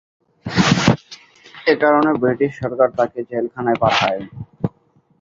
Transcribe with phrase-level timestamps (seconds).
[1.67, 4.21] এ কারণে ব্রিটিশ সরকার তাঁকে জেলখানায় পাঠায়।